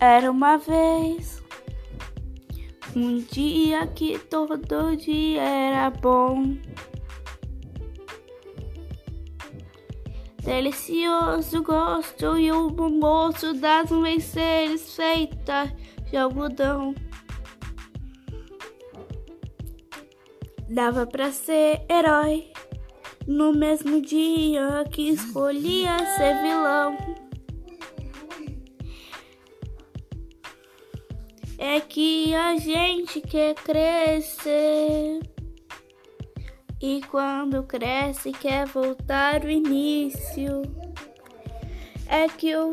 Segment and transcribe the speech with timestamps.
[0.00, 1.42] Era uma vez
[2.96, 6.56] um dia que todo dia era bom.
[10.42, 15.70] Delicioso gosto e o bom gosto das venceres feitas
[16.10, 16.94] de algodão.
[20.66, 22.50] Dava pra ser herói
[23.26, 27.29] no mesmo dia que escolhia ser vilão.
[31.62, 35.20] É que a gente quer crescer.
[36.80, 40.62] E quando cresce, quer voltar ao início.
[42.06, 42.72] É que o